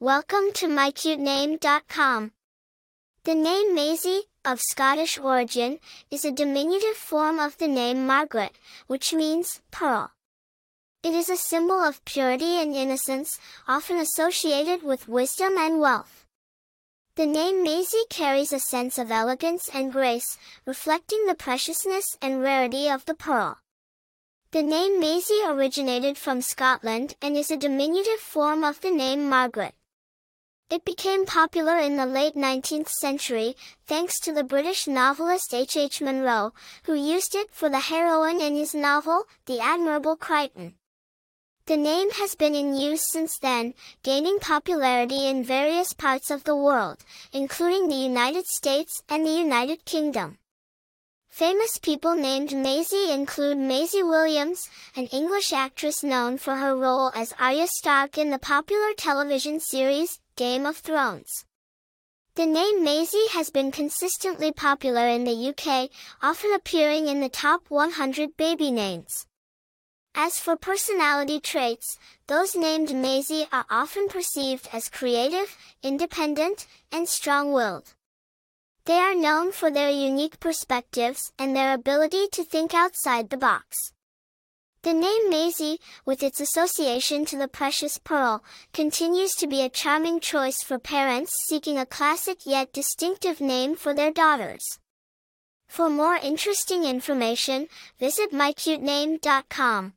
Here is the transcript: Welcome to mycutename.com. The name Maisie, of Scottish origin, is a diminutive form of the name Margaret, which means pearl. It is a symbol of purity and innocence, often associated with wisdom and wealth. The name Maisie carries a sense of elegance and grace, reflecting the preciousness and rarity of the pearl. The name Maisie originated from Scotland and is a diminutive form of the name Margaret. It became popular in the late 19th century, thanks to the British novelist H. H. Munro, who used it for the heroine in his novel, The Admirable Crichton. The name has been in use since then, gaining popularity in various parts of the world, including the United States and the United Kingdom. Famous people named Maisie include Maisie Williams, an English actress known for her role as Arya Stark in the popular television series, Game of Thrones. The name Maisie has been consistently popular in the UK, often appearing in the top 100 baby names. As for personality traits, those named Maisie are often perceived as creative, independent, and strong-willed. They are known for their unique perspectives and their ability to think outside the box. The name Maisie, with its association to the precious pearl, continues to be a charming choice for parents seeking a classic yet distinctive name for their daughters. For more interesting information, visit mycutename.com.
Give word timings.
Welcome 0.00 0.52
to 0.54 0.68
mycutename.com. 0.68 2.30
The 3.24 3.34
name 3.34 3.74
Maisie, 3.74 4.28
of 4.44 4.60
Scottish 4.60 5.18
origin, 5.18 5.80
is 6.08 6.24
a 6.24 6.30
diminutive 6.30 6.94
form 6.94 7.40
of 7.40 7.58
the 7.58 7.66
name 7.66 8.06
Margaret, 8.06 8.52
which 8.86 9.12
means 9.12 9.60
pearl. 9.72 10.12
It 11.02 11.14
is 11.14 11.28
a 11.28 11.36
symbol 11.36 11.80
of 11.80 12.04
purity 12.04 12.62
and 12.62 12.76
innocence, 12.76 13.40
often 13.66 13.96
associated 13.96 14.84
with 14.84 15.08
wisdom 15.08 15.58
and 15.58 15.80
wealth. 15.80 16.24
The 17.16 17.26
name 17.26 17.64
Maisie 17.64 18.06
carries 18.08 18.52
a 18.52 18.60
sense 18.60 18.98
of 18.98 19.10
elegance 19.10 19.68
and 19.74 19.90
grace, 19.90 20.38
reflecting 20.64 21.26
the 21.26 21.34
preciousness 21.34 22.16
and 22.22 22.40
rarity 22.40 22.88
of 22.88 23.04
the 23.06 23.14
pearl. 23.14 23.58
The 24.52 24.62
name 24.62 25.00
Maisie 25.00 25.42
originated 25.44 26.16
from 26.16 26.40
Scotland 26.40 27.16
and 27.20 27.36
is 27.36 27.50
a 27.50 27.56
diminutive 27.56 28.20
form 28.20 28.62
of 28.62 28.80
the 28.80 28.92
name 28.92 29.28
Margaret. 29.28 29.74
It 30.70 30.84
became 30.84 31.24
popular 31.24 31.78
in 31.78 31.96
the 31.96 32.04
late 32.04 32.34
19th 32.34 32.90
century, 32.90 33.56
thanks 33.86 34.20
to 34.20 34.34
the 34.34 34.44
British 34.44 34.86
novelist 34.86 35.54
H. 35.54 35.78
H. 35.78 36.02
Munro, 36.02 36.52
who 36.84 36.92
used 36.92 37.34
it 37.34 37.50
for 37.54 37.70
the 37.70 37.80
heroine 37.80 38.42
in 38.42 38.54
his 38.54 38.74
novel, 38.74 39.24
The 39.46 39.60
Admirable 39.60 40.16
Crichton. 40.16 40.74
The 41.64 41.78
name 41.78 42.10
has 42.10 42.34
been 42.34 42.54
in 42.54 42.74
use 42.74 43.10
since 43.10 43.38
then, 43.38 43.72
gaining 44.02 44.40
popularity 44.40 45.26
in 45.26 45.42
various 45.42 45.94
parts 45.94 46.30
of 46.30 46.44
the 46.44 46.56
world, 46.56 46.98
including 47.32 47.88
the 47.88 47.94
United 47.94 48.46
States 48.46 49.02
and 49.08 49.24
the 49.24 49.38
United 49.38 49.86
Kingdom. 49.86 50.36
Famous 51.30 51.78
people 51.78 52.14
named 52.14 52.54
Maisie 52.54 53.10
include 53.10 53.56
Maisie 53.56 54.02
Williams, 54.02 54.68
an 54.96 55.06
English 55.06 55.52
actress 55.52 56.02
known 56.02 56.36
for 56.36 56.56
her 56.56 56.76
role 56.76 57.10
as 57.14 57.32
Arya 57.38 57.68
Stark 57.68 58.18
in 58.18 58.30
the 58.30 58.38
popular 58.38 58.92
television 58.96 59.60
series, 59.60 60.20
Game 60.38 60.66
of 60.66 60.76
Thrones. 60.76 61.46
The 62.36 62.46
name 62.46 62.84
Maisie 62.84 63.26
has 63.32 63.50
been 63.50 63.72
consistently 63.72 64.52
popular 64.52 65.08
in 65.08 65.24
the 65.24 65.48
UK, 65.48 65.90
often 66.22 66.54
appearing 66.54 67.08
in 67.08 67.20
the 67.20 67.28
top 67.28 67.62
100 67.70 68.36
baby 68.36 68.70
names. 68.70 69.26
As 70.14 70.38
for 70.38 70.54
personality 70.54 71.40
traits, 71.40 71.98
those 72.28 72.54
named 72.54 72.94
Maisie 72.94 73.48
are 73.50 73.66
often 73.68 74.06
perceived 74.06 74.68
as 74.72 74.88
creative, 74.88 75.56
independent, 75.82 76.68
and 76.92 77.08
strong-willed. 77.08 77.94
They 78.84 79.00
are 79.00 79.16
known 79.16 79.50
for 79.50 79.72
their 79.72 79.90
unique 79.90 80.38
perspectives 80.38 81.32
and 81.36 81.56
their 81.56 81.74
ability 81.74 82.28
to 82.30 82.44
think 82.44 82.74
outside 82.74 83.30
the 83.30 83.36
box. 83.36 83.92
The 84.82 84.92
name 84.92 85.28
Maisie, 85.28 85.80
with 86.04 86.22
its 86.22 86.40
association 86.40 87.24
to 87.26 87.36
the 87.36 87.48
precious 87.48 87.98
pearl, 87.98 88.44
continues 88.72 89.32
to 89.32 89.48
be 89.48 89.62
a 89.62 89.68
charming 89.68 90.20
choice 90.20 90.62
for 90.62 90.78
parents 90.78 91.32
seeking 91.48 91.78
a 91.78 91.86
classic 91.86 92.46
yet 92.46 92.72
distinctive 92.72 93.40
name 93.40 93.74
for 93.74 93.92
their 93.92 94.12
daughters. 94.12 94.78
For 95.66 95.90
more 95.90 96.14
interesting 96.14 96.84
information, 96.84 97.66
visit 97.98 98.32
mycutename.com. 98.32 99.94